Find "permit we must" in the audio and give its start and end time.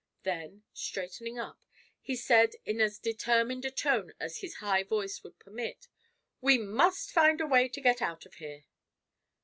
5.37-7.11